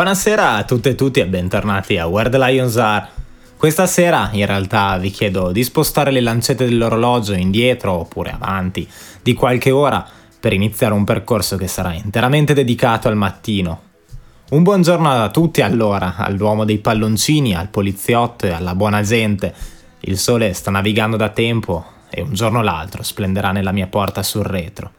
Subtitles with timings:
[0.00, 3.06] Buonasera a tutte e tutti e bentornati a Where the Lions Are.
[3.58, 8.88] Questa sera in realtà vi chiedo di spostare le lancette dell'orologio indietro oppure avanti
[9.22, 10.02] di qualche ora
[10.40, 13.82] per iniziare un percorso che sarà interamente dedicato al mattino.
[14.52, 19.54] Un buongiorno a tutti allora, all'uomo dei palloncini, al poliziotto e alla buona gente.
[20.00, 24.22] Il sole sta navigando da tempo e un giorno o l'altro splenderà nella mia porta
[24.22, 24.92] sul retro.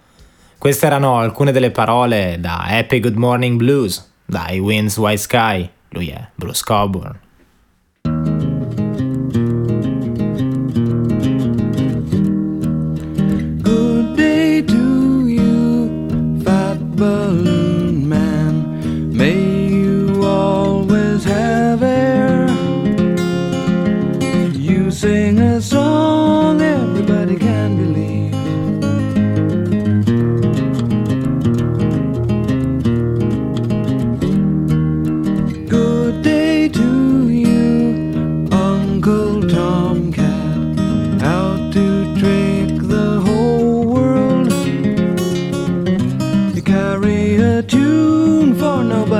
[0.60, 6.08] Queste erano alcune delle parole da Happy Good Morning Blues, dai Winds White Sky, lui
[6.08, 7.20] è Bruce Cockburn.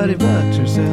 [0.08, 0.91] But yourself.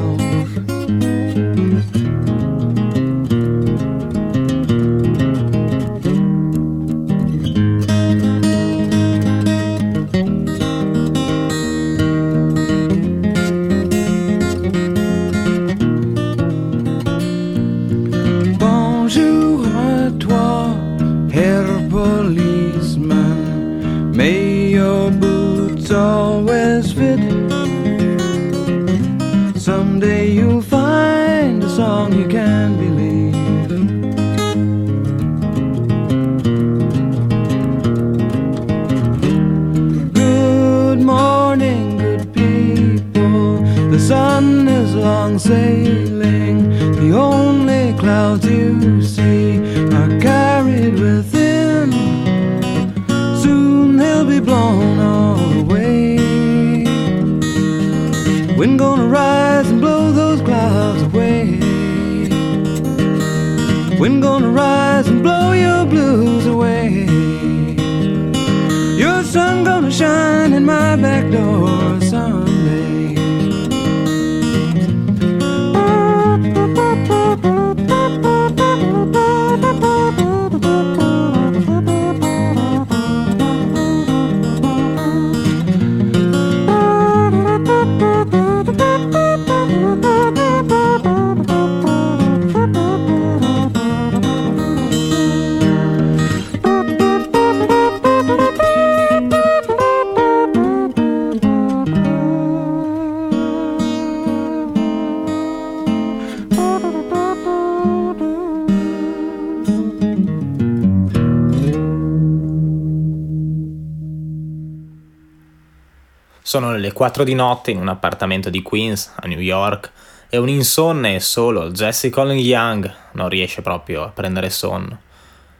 [116.48, 119.92] Sono le 4 di notte in un appartamento di Queens, a New York,
[120.31, 124.98] e un insonne e solo Jesse Colin Young non riesce proprio a prendere sonno.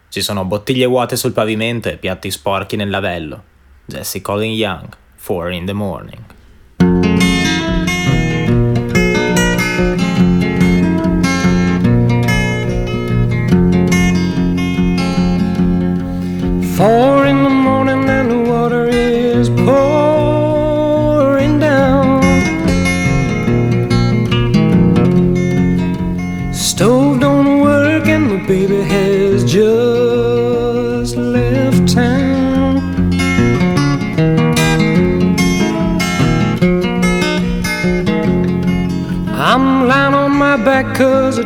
[0.09, 3.43] Ci sono bottiglie vuote sul pavimento e piatti sporchi nel lavello.
[3.84, 4.88] Jesse Colin Young,
[5.22, 6.25] 4 in the morning.
[16.75, 17.78] Four in the morning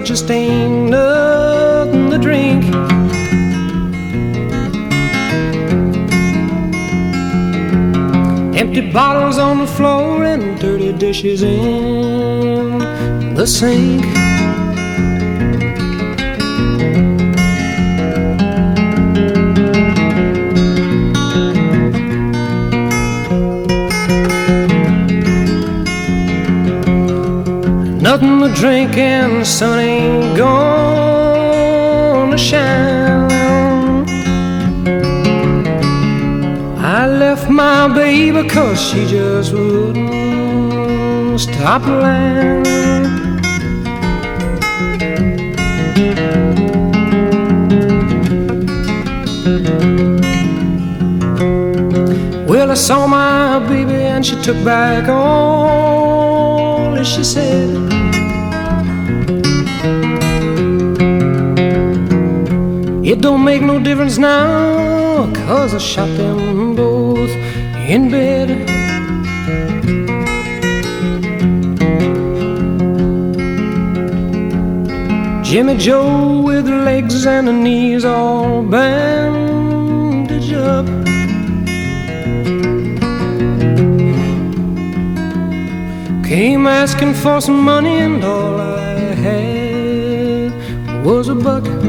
[0.05, 2.65] just ain't nothing to drink.
[8.57, 14.32] Empty bottles on the floor and dirty dishes in the sink.
[28.23, 31.59] Nothing to drink and the sun ain't gonna
[32.39, 33.29] shine.
[36.79, 42.63] I left my baby cause she just wouldn't stop lying.
[52.47, 57.82] Well, I saw my baby and she took back all that she said.
[63.23, 67.31] Don't make no difference now, cause I shot them both
[67.89, 68.49] in bed.
[75.45, 80.87] Jimmy Joe with legs and the knees all bandaged up.
[86.27, 90.53] Came asking for some money, and all I had
[91.05, 91.82] was a buck.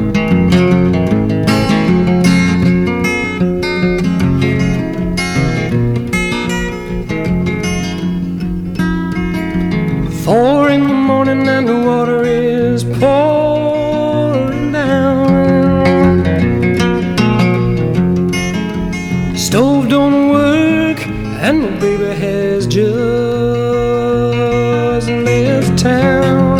[10.24, 15.28] Four in the morning, and the water is pouring down.
[19.36, 21.06] Stove don't work,
[21.46, 23.90] and the baby has just
[25.10, 26.58] left town.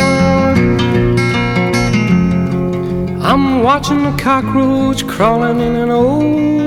[3.22, 6.63] I'm watching the cockroach crawling in an old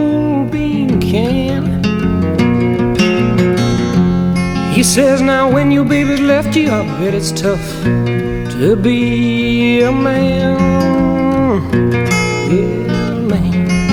[4.78, 9.92] He says, Now when your baby's left you, I bet it's tough to be a
[9.92, 10.54] man.
[12.52, 13.87] Yeah, man.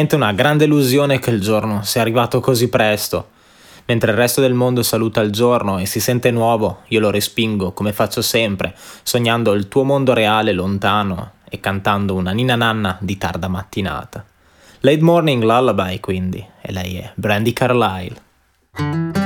[0.00, 3.28] Veramente una grande illusione che il giorno sia arrivato così presto.
[3.84, 7.72] Mentre il resto del mondo saluta il giorno e si sente nuovo, io lo respingo
[7.72, 13.18] come faccio sempre, sognando il tuo mondo reale lontano e cantando una nina nanna di
[13.18, 14.24] tarda mattinata.
[14.80, 19.19] Late Morning Lullaby quindi, e lei è Brandy Carlyle.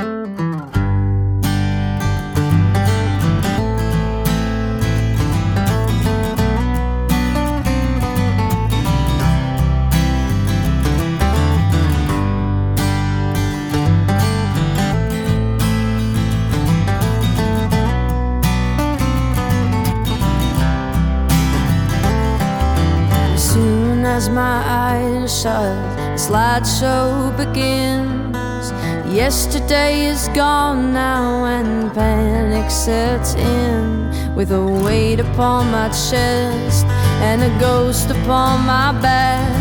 [25.41, 25.75] Shut,
[26.15, 28.71] the slideshow begins.
[29.13, 36.85] Yesterday is gone now, and panic sets in with a weight upon my chest
[37.27, 39.51] and a ghost upon my back,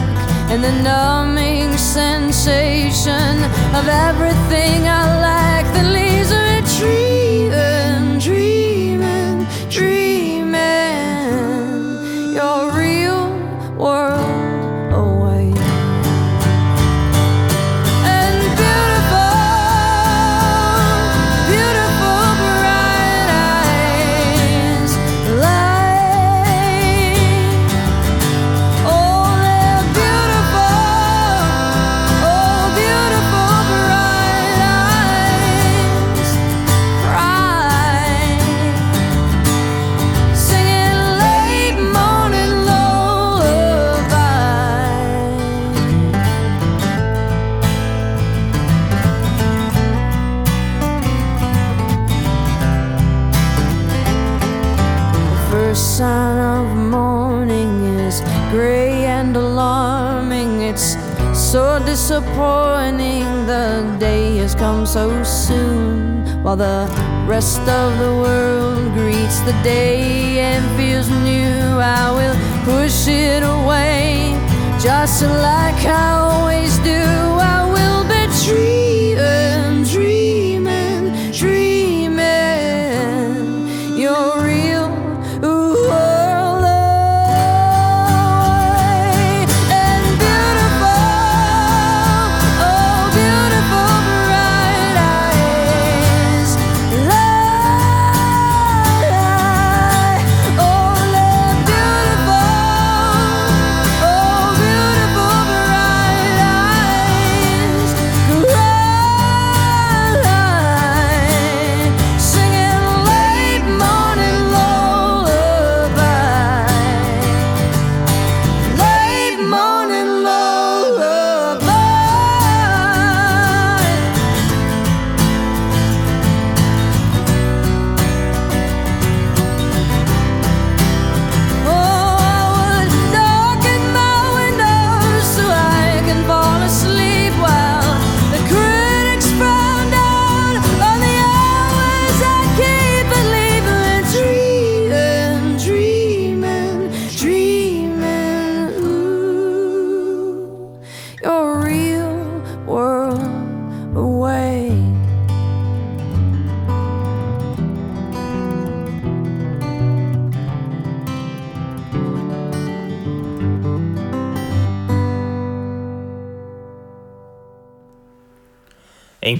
[0.50, 3.34] and the numbing sensation
[3.78, 6.30] of everything I lack that leaves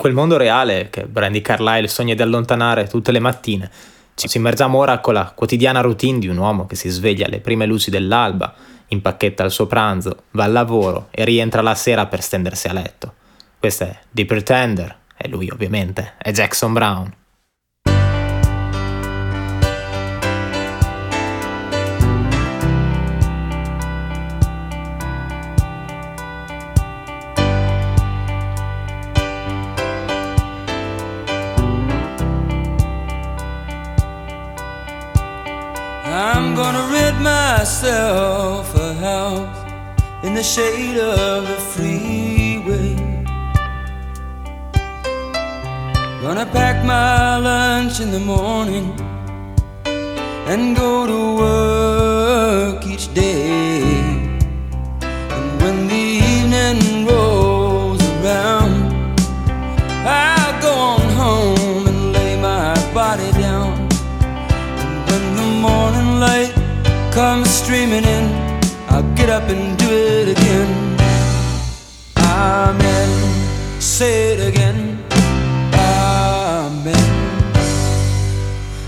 [0.04, 3.70] quel mondo reale che Brandy Carlyle sogna di allontanare tutte le mattine,
[4.14, 7.64] ci immergiamo ora con la quotidiana routine di un uomo che si sveglia alle prime
[7.64, 8.52] luci dell'alba,
[8.88, 13.14] impacchetta il suo pranzo, va al lavoro e rientra la sera per stendersi a letto.
[13.58, 17.10] Questo è The Pretender, e lui ovviamente è Jackson Brown.
[37.74, 42.94] Myself a house in the shade of the freeway.
[46.22, 48.94] Gonna pack my lunch in the morning
[50.46, 53.63] and go to work each day.
[67.14, 68.24] Comes streaming in,
[68.88, 70.98] I'll get up and do it again.
[72.18, 73.80] Amen.
[73.80, 74.98] Say it again.
[75.74, 77.06] Amen.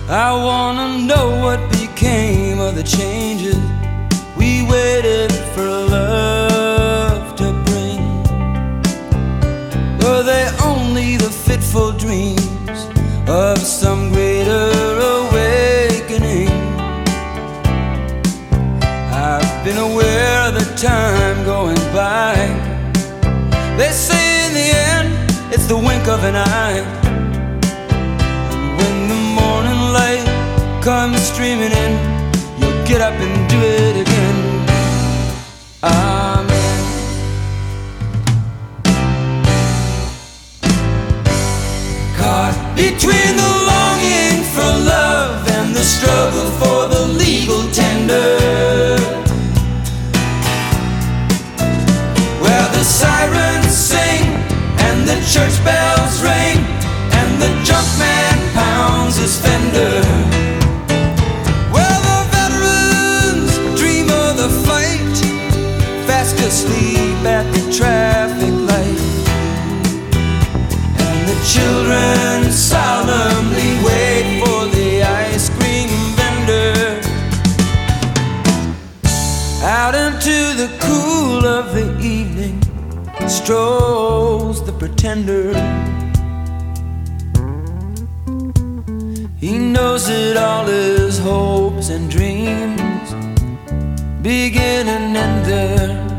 [0.08, 3.62] I wanna know what became of the changes
[4.36, 8.02] we waited for love to bring.
[10.02, 12.78] Were they only the fitful dreams
[13.28, 14.25] of some greater
[20.76, 22.34] time going by.
[23.78, 25.08] They say in the end,
[25.50, 26.84] it's the wink of an eye.
[28.52, 30.26] And when the morning light
[30.82, 31.92] comes streaming in,
[32.58, 34.66] you'll get up and do it again.
[35.82, 36.82] Amen.
[42.18, 49.15] Caught between the longing for love and the struggle for the legal tender.
[52.76, 54.26] The sirens sing
[54.86, 56.58] and the church bells ring
[57.18, 60.02] and the junk man pounds his fender.
[61.72, 65.16] Where the veterans dream of the fight,
[66.06, 69.00] fast asleep at the traffic light.
[71.04, 77.00] And the children solemnly wait for the ice cream vendor.
[79.64, 81.95] Out into the cool of the
[83.28, 85.52] strolls the pretender.
[89.38, 93.12] He knows that all his hopes and dreams
[94.22, 96.15] begin and end there.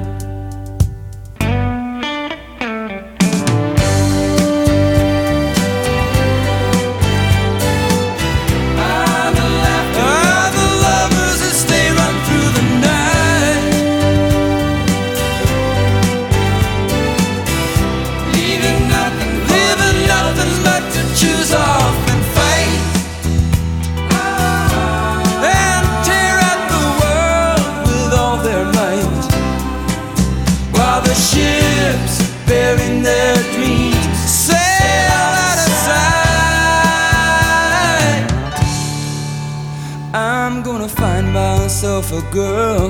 [42.32, 42.90] Girl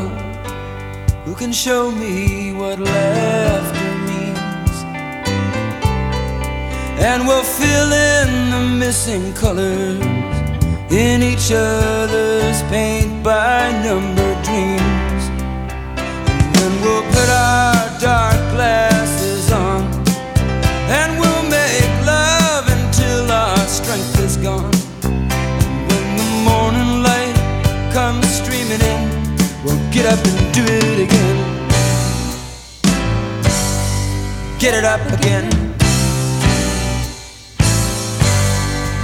[1.26, 4.76] who can show me what laughter means.
[7.00, 10.00] And we'll fill in the missing colors
[10.92, 15.24] in each other's paint by number dreams.
[16.38, 18.97] And then we'll put our dark glasses
[29.98, 31.38] get up and do it again.
[34.60, 35.46] Get it up again.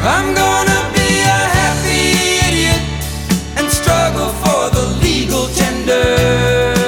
[0.04, 2.04] I'm gonna be a happy
[2.48, 2.82] idiot
[3.58, 6.83] and struggle for the legal tender.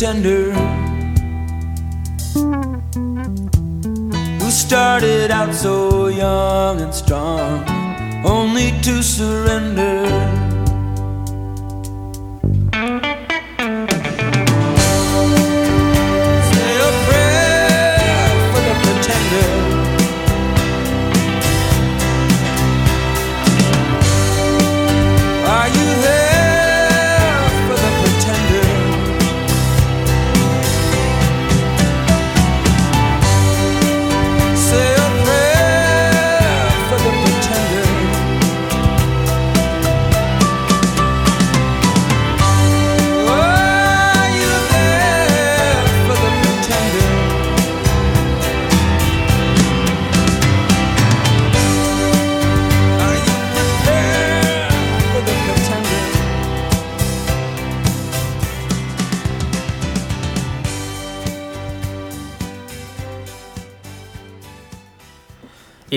[0.00, 0.50] tender
[4.40, 7.62] who started out so young and strong
[8.24, 9.89] only to surrender.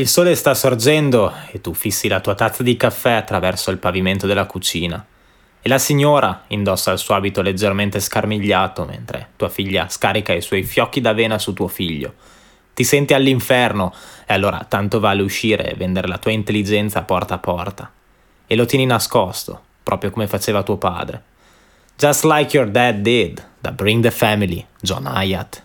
[0.03, 4.27] Il sole sta sorgendo e tu fissi la tua tazza di caffè attraverso il pavimento
[4.27, 5.05] della cucina.
[5.61, 10.63] E la signora indossa il suo abito leggermente scarmigliato mentre tua figlia scarica i suoi
[10.63, 12.15] fiocchi d'avena su tuo figlio.
[12.73, 13.93] Ti senti all'inferno
[14.27, 17.89] e allora tanto vale uscire e vendere la tua intelligenza porta a porta.
[18.45, 21.23] E lo tieni nascosto, proprio come faceva tuo padre.
[21.95, 25.63] Just like your dad did, da Bring the Family, John Hyatt.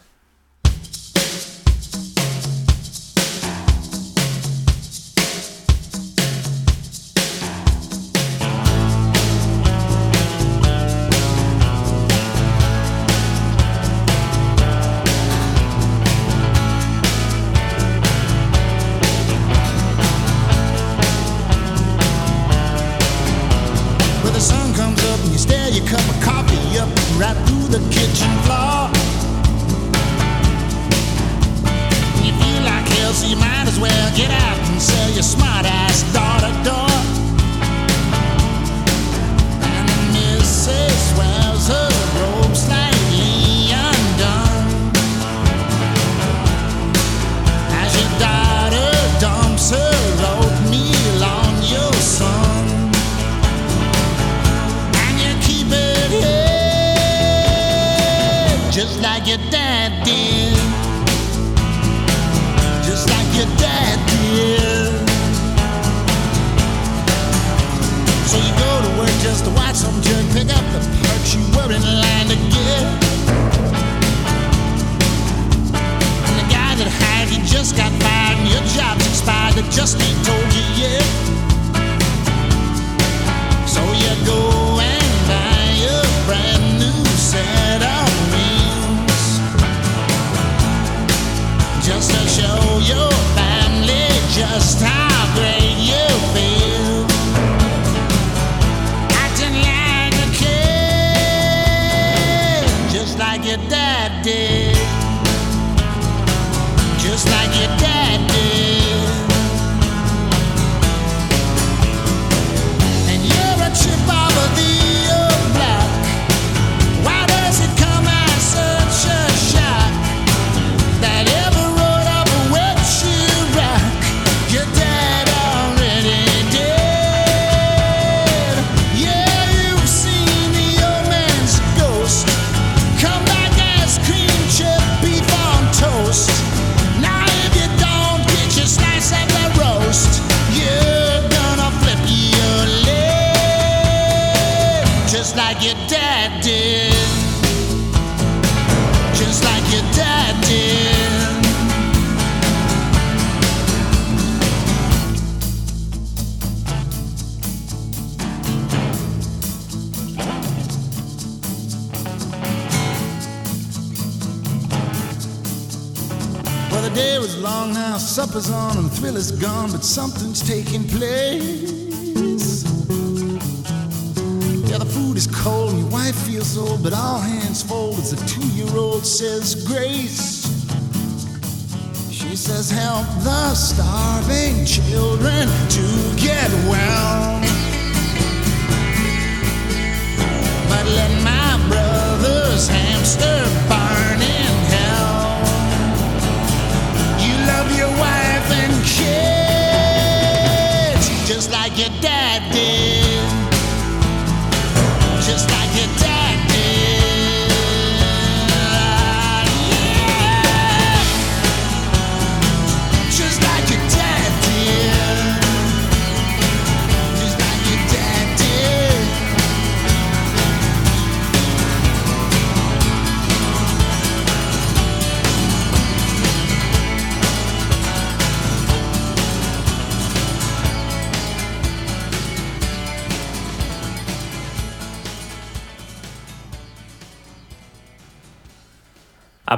[169.89, 170.28] something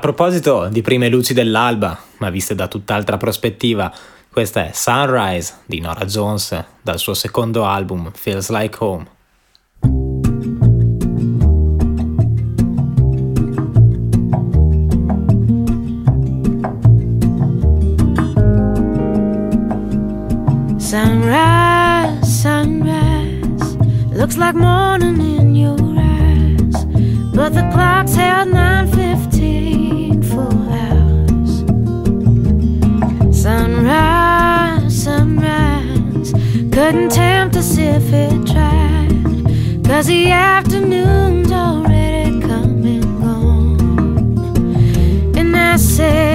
[0.00, 3.92] proposito di prime luci dell'alba, ma viste da tutt'altra prospettiva,
[4.32, 9.06] questa è Sunrise di Nora Jones dal suo secondo album Feels Like Home.
[20.78, 23.76] Sunrise, sunrise,
[24.12, 26.84] looks like morning in your eyes,
[27.32, 29.79] but the clock's held 9:15
[36.70, 43.80] couldn't tempt us if it tried, cause the afternoon's already come and gone.
[45.36, 46.29] And I said,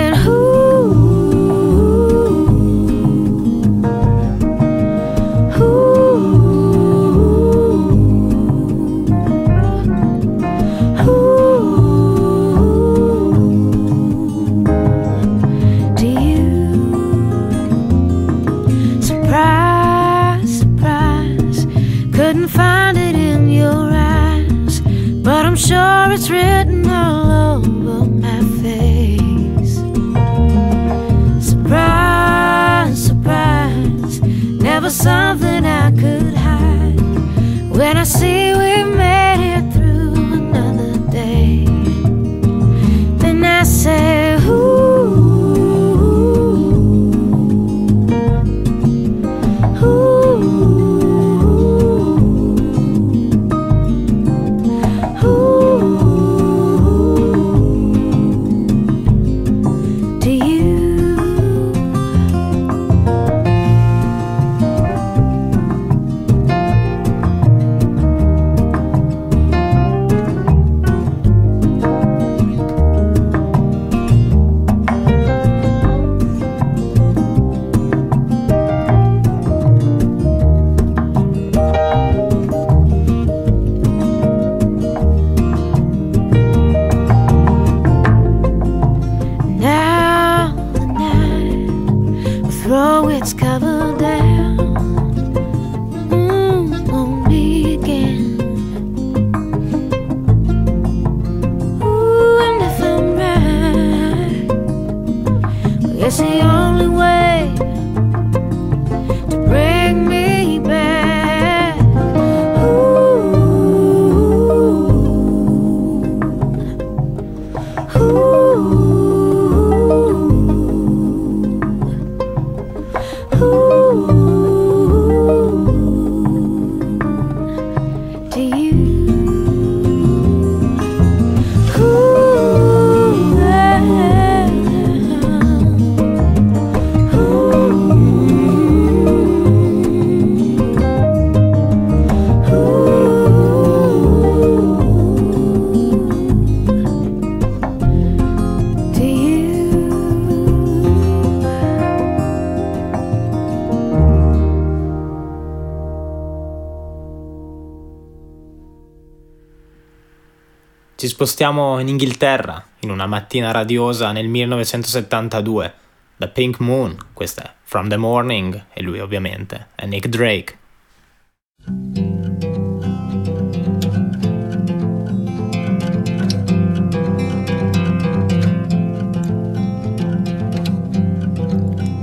[161.26, 165.74] spostiamo in Inghilterra, in una mattina radiosa nel 1972.
[166.18, 170.58] Da Pink Moon, questa è From the Morning, e lui ovviamente è Nick Drake.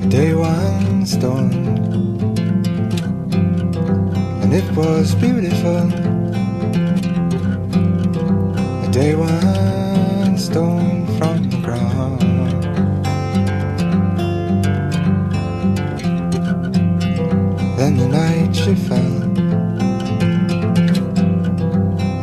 [0.08, 1.52] Day one storm,
[4.42, 6.01] and it was beautiful.
[8.92, 12.20] Day one stone from the ground.
[17.78, 19.22] Then the night she fell,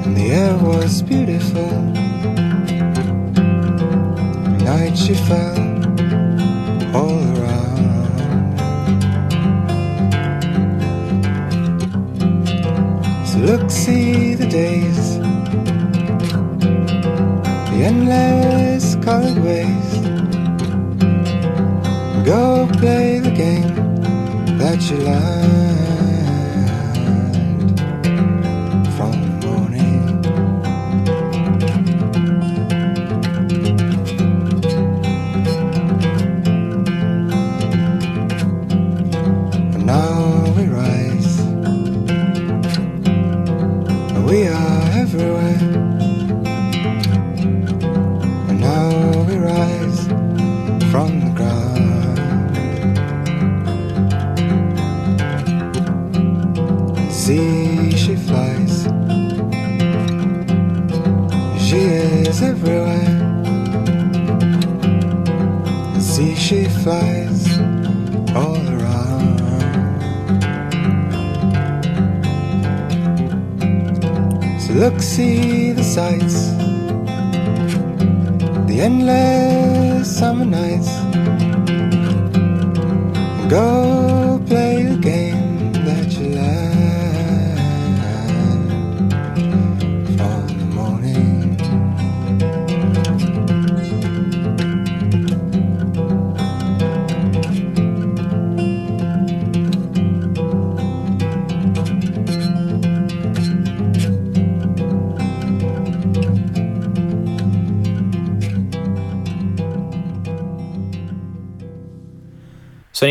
[0.06, 1.72] and the air was beautiful.
[4.64, 5.60] Night she fell
[6.96, 8.18] all around.
[13.26, 15.09] So look, see the days,
[17.84, 19.92] endless colored ways.
[22.26, 23.76] Go play the game
[24.58, 25.79] that you learned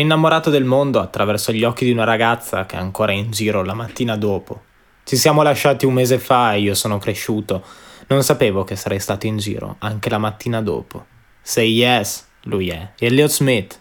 [0.09, 3.75] innamorato del mondo attraverso gli occhi di una ragazza che è ancora in giro la
[3.75, 4.63] mattina dopo.
[5.03, 7.63] Ci siamo lasciati un mese fa e io sono cresciuto.
[8.07, 11.05] Non sapevo che sarei stato in giro anche la mattina dopo.
[11.43, 13.79] Say yes, lui è Elliot Smith.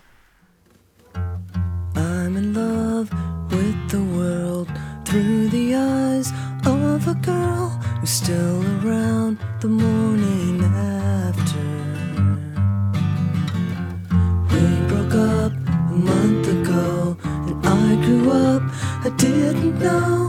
[1.95, 3.09] I'm in love
[3.51, 4.69] with the world
[5.05, 6.31] through the eyes
[6.67, 10.28] of a girl who's still around the morning
[19.09, 20.28] I didn't know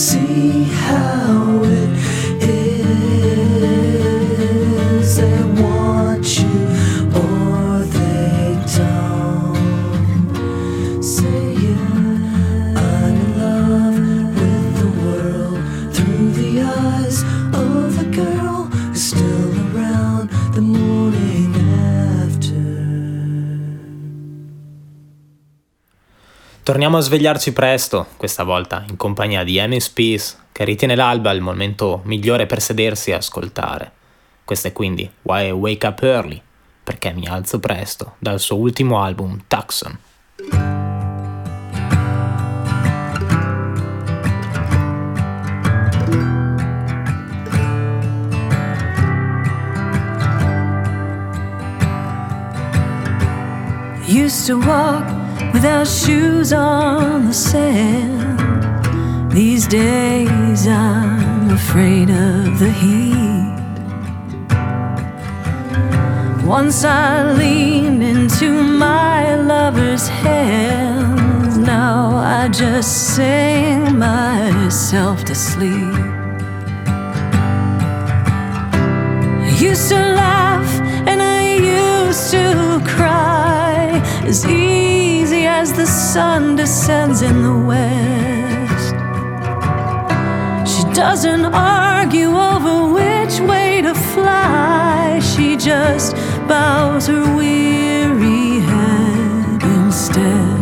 [0.00, 0.99] See how
[26.80, 31.42] Torniamo a svegliarci presto, questa volta in compagnia di Amy Spears, che ritiene l'alba il
[31.42, 33.92] momento migliore per sedersi e ascoltare.
[34.46, 36.40] Questo è quindi Why I Wake Up Early,
[36.82, 39.98] perché mi alzo presto, dal suo ultimo album Tucson.
[54.06, 58.38] Used to walk without shoes on the sand.
[59.32, 63.50] These days I'm afraid of the heat.
[66.44, 71.56] Once I leaned into my lover's hands.
[71.56, 75.94] Now I just sing myself to sleep.
[79.46, 80.70] I used to laugh
[81.06, 83.99] and I used to cry
[84.30, 88.94] as easy as the sun descends in the west.
[90.72, 96.14] She doesn't argue over which way to fly, she just
[96.46, 100.60] bows her weary head instead.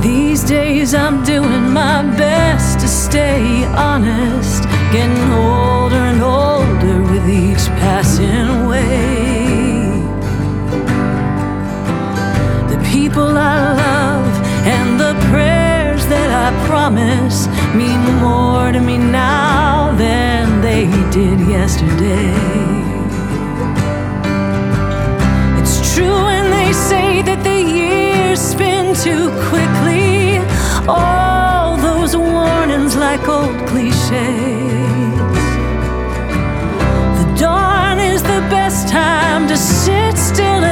[0.00, 5.55] These days I'm doing my best to stay honest, getting older
[16.46, 22.30] That promise, mean more to me now than they did yesterday.
[25.58, 30.38] It's true when they say that the years spin too quickly.
[30.86, 34.06] All those warnings like old cliches.
[37.18, 40.62] The dawn is the best time to sit still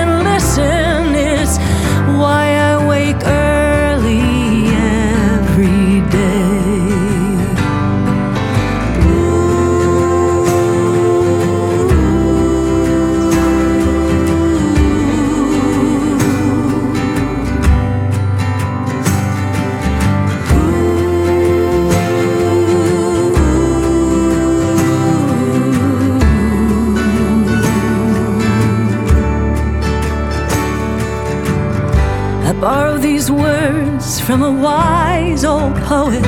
[33.24, 36.24] these words from a wise old poet.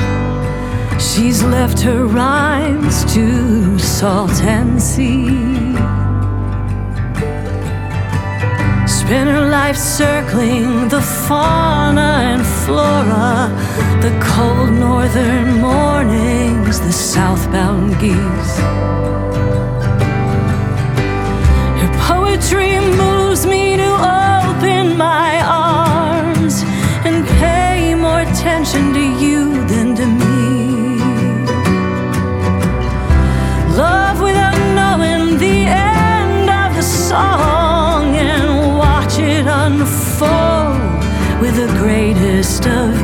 [0.99, 5.27] She's left her rhymes to salt and sea.
[8.87, 13.51] Spent her life circling the fauna and flora,
[14.01, 18.57] the cold northern mornings, the southbound geese.
[21.81, 25.96] Her poetry moves me to open my arms
[27.37, 30.99] pay more attention to you than to me.
[33.75, 40.81] Love without knowing the end of the song and watch it unfold
[41.41, 42.96] with the greatest of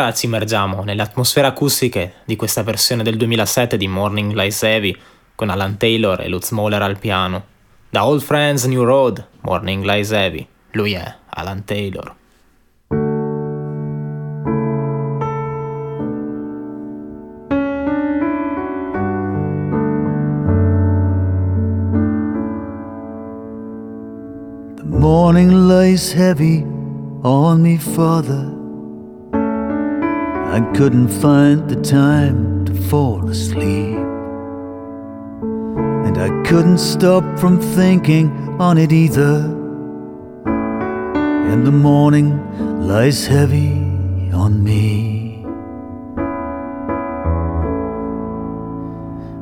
[0.00, 4.96] ora ci immergiamo nelle atmosfere acustiche di questa versione del 2007 di Morning Lies Heavy
[5.34, 7.44] con Alan Taylor e Lutz Moller al piano.
[7.90, 10.46] Da Old Friends New Road, Morning Lies Heavy.
[10.70, 12.14] Lui è Alan Taylor.
[24.76, 26.62] The morning lies heavy
[27.22, 28.57] on me, Father.
[30.50, 33.98] I couldn't find the time to fall asleep.
[36.06, 39.44] And I couldn't stop from thinking on it either.
[40.46, 43.72] And the morning lies heavy
[44.32, 45.44] on me.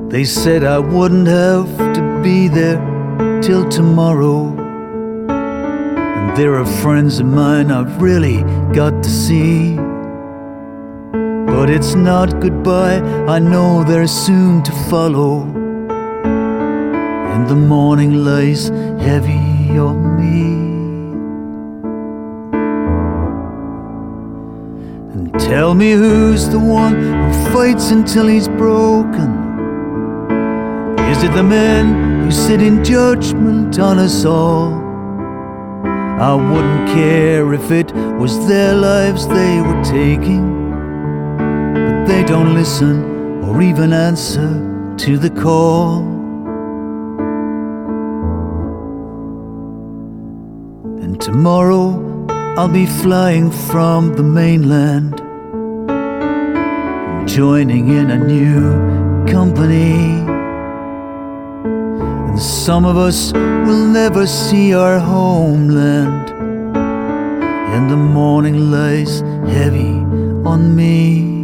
[0.09, 2.81] They said I wouldn't have to be there
[3.41, 4.49] till tomorrow.
[5.29, 8.41] And there are friends of mine I've really
[8.73, 9.86] got to see.
[11.57, 15.41] But it's not goodbye, I know they're soon to follow.
[17.33, 20.43] And the morning lies heavy on me.
[25.13, 29.31] And tell me who's the one who fights until he's broken.
[31.09, 34.73] Is it the men who sit in judgment on us all?
[36.21, 37.91] I wouldn't care if it
[38.21, 40.56] was their lives they were taking,
[42.07, 44.47] they don't listen or even answer
[44.97, 45.99] to the call.
[51.03, 52.25] And tomorrow
[52.57, 55.17] I'll be flying from the mainland,
[57.29, 60.23] joining in a new company.
[62.27, 66.29] And some of us will never see our homeland.
[67.75, 69.19] And the morning lies
[69.51, 69.91] heavy
[70.51, 71.36] on me.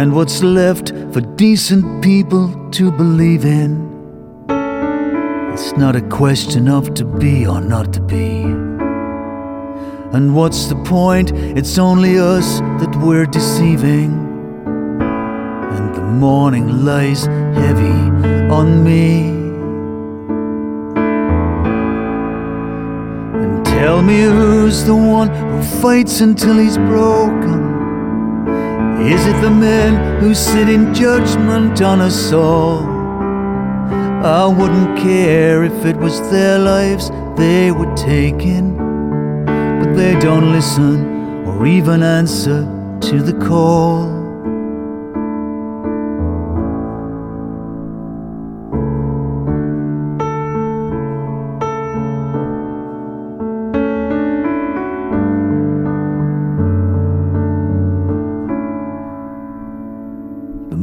[0.00, 3.86] And what's left for decent people to believe in?
[5.52, 8.40] It's not a question of to be or not to be.
[10.16, 11.32] And what's the point?
[11.32, 14.10] It's only us that we're deceiving.
[15.76, 18.00] And the morning lies heavy
[18.50, 19.28] on me.
[23.42, 27.39] And tell me who's the one who fights until he's broken.
[29.00, 32.82] Is it the men who sit in judgment on us all?
[34.22, 38.76] I wouldn't care if it was their lives they were taking,
[39.46, 42.64] but they don't listen or even answer
[43.00, 44.19] to the call.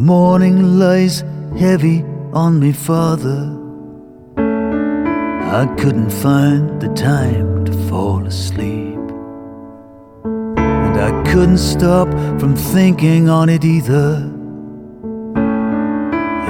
[0.07, 1.25] Morning lies
[1.59, 2.01] heavy
[2.31, 3.41] on me, Father.
[5.61, 9.03] I couldn't find the time to fall asleep.
[10.23, 14.09] And I couldn't stop from thinking on it either.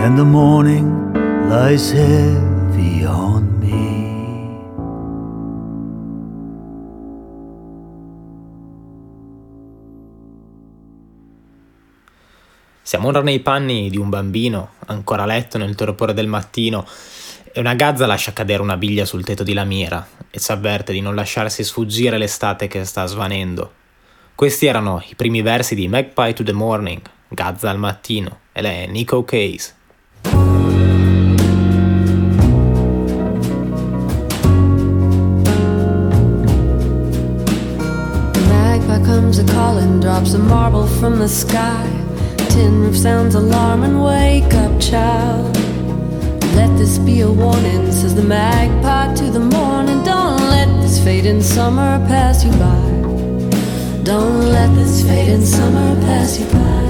[0.04, 0.86] And the morning
[1.50, 3.27] lies heavy on
[12.88, 16.88] Siamo ora nei panni di un bambino, ancora a letto nel torpore del mattino,
[17.52, 21.02] e una gazza lascia cadere una biglia sul tetto di lamiera e ci avverte di
[21.02, 23.74] non lasciarsi sfuggire l'estate che sta svanendo.
[24.34, 28.86] Questi erano i primi versi di Magpie to the Morning, Gazza al mattino, e lei
[28.86, 29.76] è Nico Case.
[38.48, 42.07] Magpie comes a calling, drops a marble from the sky.
[42.58, 45.56] Tin roof sounds alarm and wake up, child.
[46.56, 50.04] Let this be a warning, says the magpie to the morning.
[50.04, 52.88] Don't let this fading summer pass you by.
[54.02, 56.86] Don't let this fading summer pass you by.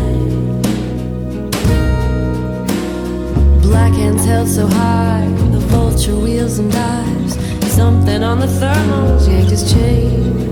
[3.62, 7.34] Black hands held so high, the vulture wheels and dives.
[7.76, 10.47] Something on the thermals yanked his chain.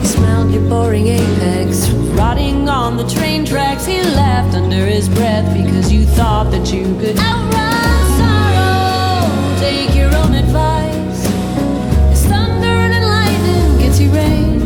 [0.00, 1.88] He smelled your boring apex
[2.18, 3.84] rotting on the train tracks.
[3.86, 9.60] He laughed under his breath because you thought that you could outrun sorrow.
[9.60, 11.22] Take your own advice.
[12.12, 14.60] It's thunder and lightning gets you rain.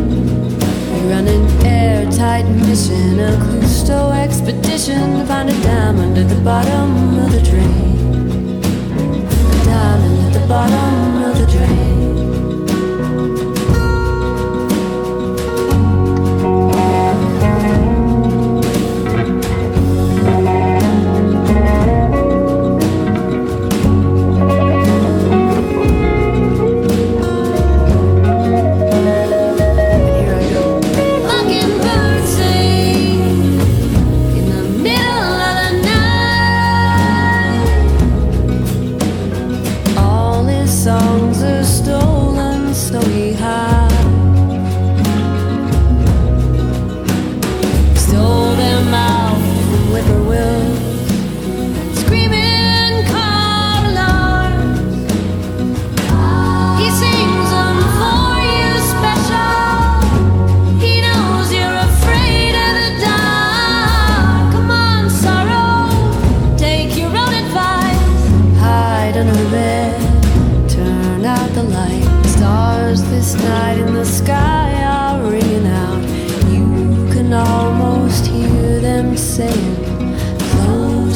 [0.92, 7.18] We run an airtight mission, a Cousteau expedition to find a diamond at the bottom
[7.18, 8.60] of the drain.
[8.60, 11.91] A diamond at the bottom of the drain.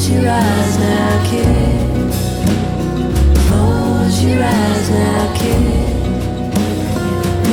[0.07, 2.13] Close your eyes now, kid.
[3.49, 5.95] Close your eyes now, kid.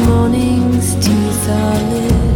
[0.07, 2.34] Morning's teeth are lit.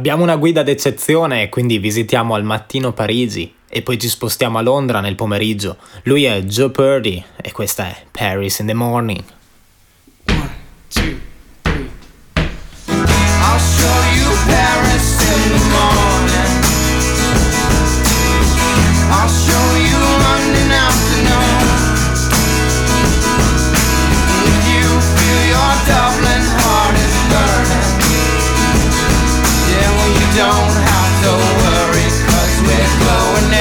[0.00, 5.00] Abbiamo una guida d'eccezione, quindi visitiamo al mattino Parigi e poi ci spostiamo a Londra
[5.00, 5.76] nel pomeriggio.
[6.04, 9.22] Lui è Joe Purdy e questa è Paris in the Morning.
[10.26, 10.38] I'll
[13.58, 16.64] show you Paris in the morning.
[19.10, 19.69] I'll show
[30.40, 33.52] don't have to worry, cause we're going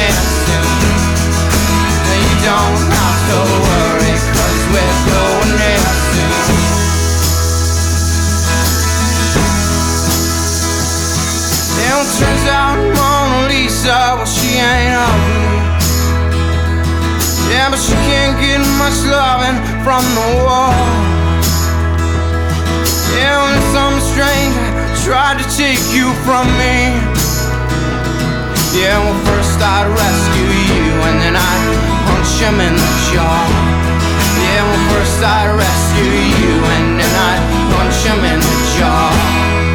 [0.48, 0.80] soon.
[2.24, 5.60] You don't have to worry, cause we're going
[6.08, 6.80] soon.
[12.20, 15.56] Turns out Mona Lisa, well, she ain't ugly.
[17.52, 20.76] Yeah, but she can't get much loving from the wall.
[23.16, 24.69] Yeah, well, if words
[25.04, 27.00] tried to take you from me.
[28.76, 31.68] Yeah, well, first I'd rescue you, and then I'd
[32.08, 33.44] punch him in the jaw.
[34.44, 37.44] Yeah, well, first I'd rescue you, and then I'd
[37.76, 39.69] punch him in the jaw.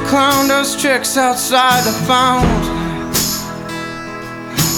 [0.00, 2.48] the clown does tricks outside the fountain.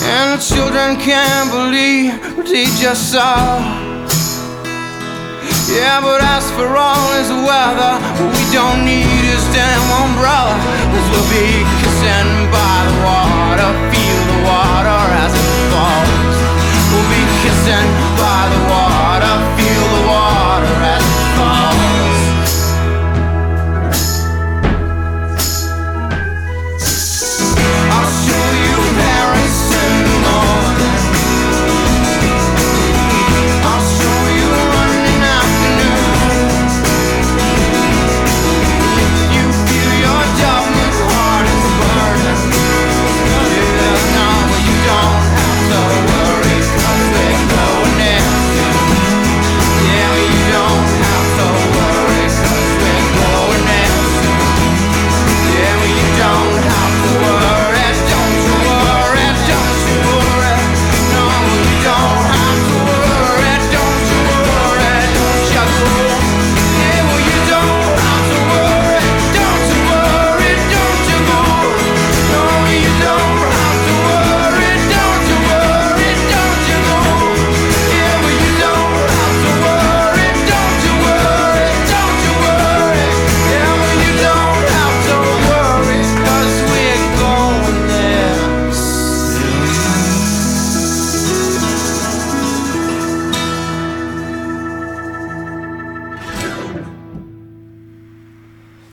[0.04, 3.60] And the children can't believe what they just saw.
[5.70, 10.54] Yeah, but as for all his weather, what we don't need is damn umbrella.
[10.90, 15.41] Cause we'll be kissing by the water, feel the water as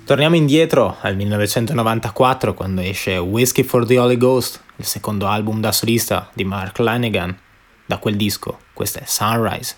[0.10, 5.72] Torniamo indietro al 1994 quando esce Whiskey for the Holy Ghost, il secondo album da
[5.72, 7.38] solista di Mark Lanegan.
[7.86, 9.76] Da quel disco, questo è Sunrise.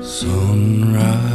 [0.00, 1.31] Sunrise.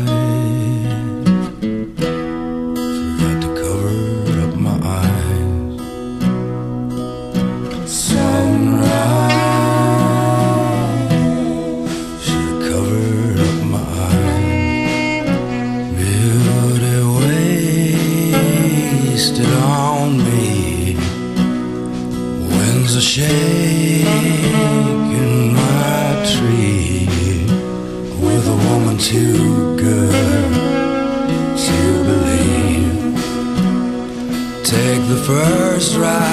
[35.27, 36.26] first ride.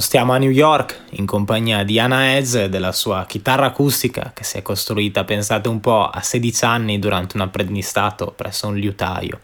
[0.00, 4.44] Spostiamo a New York in compagnia di Anna Hedges e della sua chitarra acustica che
[4.44, 9.40] si è costruita, pensate un po', a 16 anni durante un apprendistato presso un liutaio.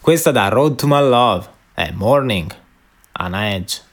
[0.00, 2.52] Questa da Road to My Love è Morning,
[3.12, 3.90] Anna Hedges.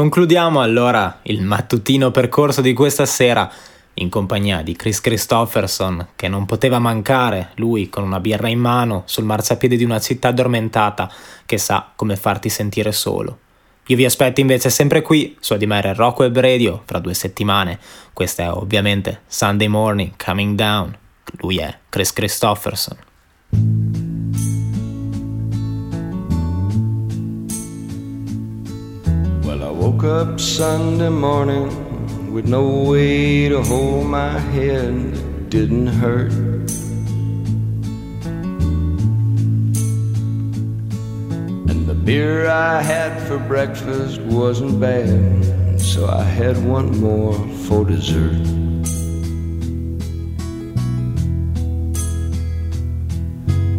[0.00, 3.52] Concludiamo allora il mattutino percorso di questa sera
[3.92, 9.02] in compagnia di Chris Christopherson, che non poteva mancare, lui con una birra in mano,
[9.04, 11.12] sul marciapiede di una città addormentata
[11.44, 13.40] che sa come farti sentire solo.
[13.88, 17.78] Io vi aspetto invece sempre qui su Adimere Rock Web Radio fra due settimane.
[18.14, 20.96] Questa è ovviamente Sunday Morning Coming Down.
[21.40, 22.96] Lui è Chris Christopherson.
[30.00, 34.94] Woke up Sunday morning with no way to hold my head.
[34.94, 36.32] It didn't hurt.
[41.70, 47.34] And the beer I had for breakfast wasn't bad, so I had one more
[47.66, 48.40] for dessert.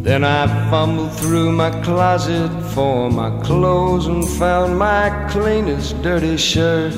[0.03, 6.95] Then I fumbled through my closet for my clothes and found my cleanest dirty shirt.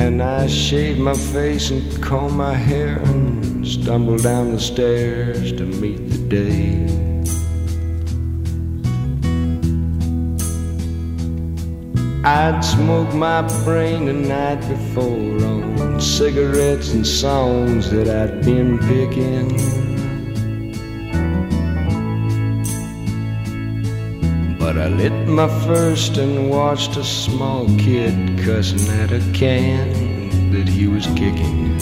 [0.00, 5.66] And I shaved my face and combed my hair and stumbled down the stairs to
[5.66, 7.17] meet the day.
[12.28, 19.48] I'd smoked my brain the night before on cigarettes and songs that I'd been picking.
[24.58, 30.68] But I lit my first and watched a small kid cussing at a can that
[30.68, 31.78] he was kicking.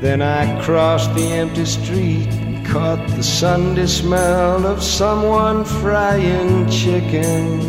[0.00, 2.39] Then I crossed the empty street
[2.70, 7.60] caught the Sunday smell of someone frying chicken.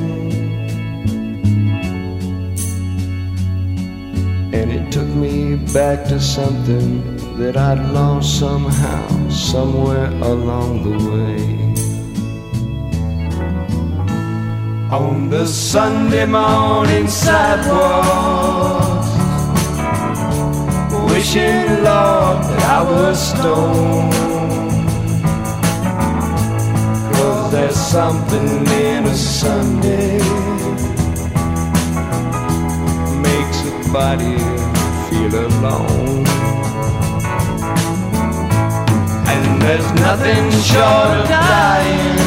[4.54, 11.42] And it took me back to something that I'd lost somehow, somewhere along the way.
[14.96, 18.52] On the Sunday morning sidewalk
[21.12, 24.31] wishing, Lord, that I was stoned.
[27.92, 30.18] Something in a Sunday
[33.20, 34.38] makes a body
[35.10, 36.26] feel alone.
[39.28, 42.18] And there's nothing short of dying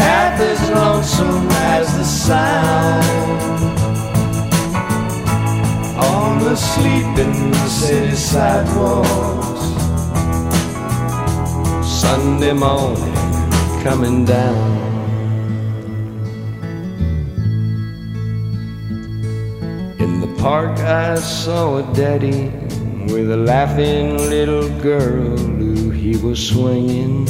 [0.00, 3.04] half as lonesome as the sound
[5.98, 9.41] on the sleeping city sidewalks.
[12.02, 13.14] Sunday morning
[13.84, 14.70] coming down.
[20.00, 22.50] In the park, I saw a daddy
[23.12, 27.28] with a laughing little girl who he was swinging.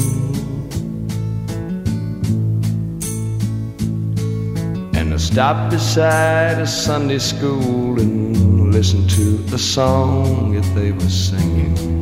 [4.96, 11.10] And I stopped beside a Sunday school and listened to the song that they were
[11.10, 11.92] singing.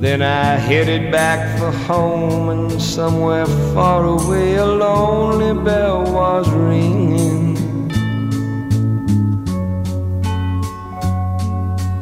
[0.00, 3.44] Then I headed back for home, and somewhere
[3.74, 7.58] far away a lonely bell was ringing.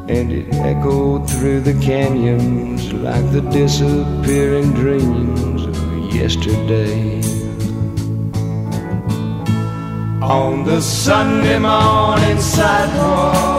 [0.08, 7.20] And it echoed through the canyons like the disappearing dreams of yesterday.
[10.22, 13.57] On the Sunday morning sidewalk,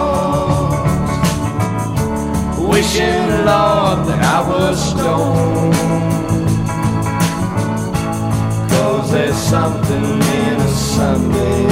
[2.79, 5.73] wishing, Lord, that I was stoned.
[8.71, 10.05] Cause there's something
[10.43, 11.63] in a Sunday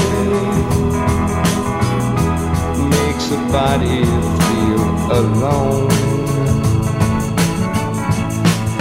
[2.96, 4.04] makes a body
[4.44, 4.88] feel
[5.22, 5.92] alone.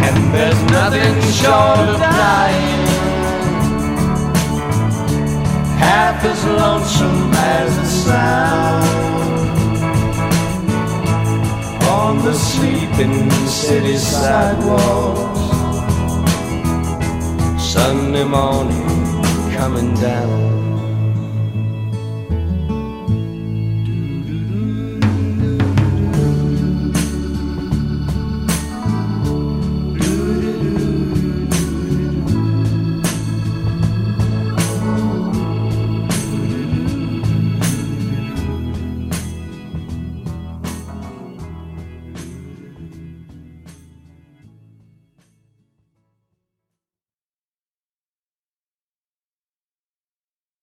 [0.07, 2.87] And there's nothing short of dying
[5.79, 9.36] half as lonesome as the sound
[11.97, 15.41] on the sleeping city sidewalks.
[17.73, 18.87] Sunday morning
[19.57, 20.66] coming down.